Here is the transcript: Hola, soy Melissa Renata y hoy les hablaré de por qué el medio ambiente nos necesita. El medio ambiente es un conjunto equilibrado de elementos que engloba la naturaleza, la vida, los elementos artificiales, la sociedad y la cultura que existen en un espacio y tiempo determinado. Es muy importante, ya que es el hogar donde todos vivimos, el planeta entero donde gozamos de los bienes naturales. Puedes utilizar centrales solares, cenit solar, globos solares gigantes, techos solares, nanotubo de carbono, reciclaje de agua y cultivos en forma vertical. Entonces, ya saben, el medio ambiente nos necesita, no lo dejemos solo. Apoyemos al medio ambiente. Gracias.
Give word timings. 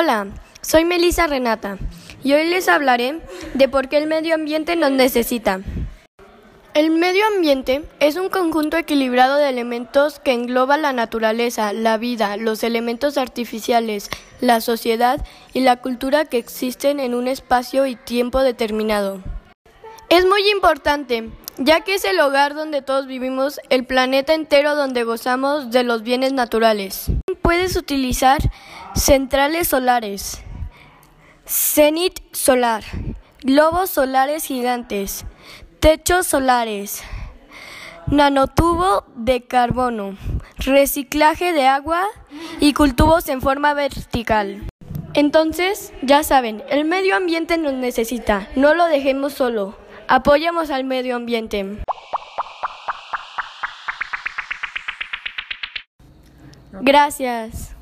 Hola, 0.00 0.28
soy 0.60 0.84
Melissa 0.84 1.26
Renata 1.26 1.76
y 2.22 2.32
hoy 2.32 2.44
les 2.48 2.68
hablaré 2.68 3.20
de 3.54 3.68
por 3.68 3.88
qué 3.88 3.98
el 3.98 4.06
medio 4.06 4.36
ambiente 4.36 4.76
nos 4.76 4.92
necesita. 4.92 5.60
El 6.72 6.92
medio 6.92 7.26
ambiente 7.26 7.82
es 7.98 8.14
un 8.14 8.28
conjunto 8.28 8.76
equilibrado 8.76 9.38
de 9.38 9.48
elementos 9.48 10.20
que 10.20 10.34
engloba 10.34 10.76
la 10.76 10.92
naturaleza, 10.92 11.72
la 11.72 11.96
vida, 11.96 12.36
los 12.36 12.62
elementos 12.62 13.18
artificiales, 13.18 14.08
la 14.40 14.60
sociedad 14.60 15.26
y 15.52 15.62
la 15.62 15.78
cultura 15.78 16.26
que 16.26 16.38
existen 16.38 17.00
en 17.00 17.12
un 17.12 17.26
espacio 17.26 17.84
y 17.86 17.96
tiempo 17.96 18.42
determinado. 18.42 19.20
Es 20.10 20.24
muy 20.26 20.48
importante, 20.48 21.28
ya 21.58 21.80
que 21.80 21.94
es 21.94 22.04
el 22.04 22.20
hogar 22.20 22.54
donde 22.54 22.82
todos 22.82 23.06
vivimos, 23.06 23.60
el 23.68 23.84
planeta 23.84 24.34
entero 24.34 24.76
donde 24.76 25.04
gozamos 25.04 25.70
de 25.70 25.82
los 25.82 26.02
bienes 26.02 26.32
naturales. 26.32 27.06
Puedes 27.42 27.76
utilizar 27.76 28.38
centrales 28.94 29.68
solares, 29.68 30.42
cenit 31.44 32.20
solar, 32.32 32.84
globos 33.42 33.90
solares 33.90 34.44
gigantes, 34.44 35.24
techos 35.80 36.26
solares, 36.26 37.02
nanotubo 38.06 39.04
de 39.16 39.44
carbono, 39.44 40.16
reciclaje 40.58 41.52
de 41.52 41.66
agua 41.66 42.06
y 42.60 42.72
cultivos 42.72 43.28
en 43.28 43.40
forma 43.40 43.74
vertical. 43.74 44.62
Entonces, 45.14 45.92
ya 46.02 46.22
saben, 46.22 46.62
el 46.68 46.84
medio 46.84 47.16
ambiente 47.16 47.58
nos 47.58 47.72
necesita, 47.72 48.48
no 48.54 48.74
lo 48.74 48.86
dejemos 48.86 49.32
solo. 49.32 49.87
Apoyemos 50.08 50.70
al 50.70 50.84
medio 50.84 51.16
ambiente. 51.16 51.66
Gracias. 56.80 57.77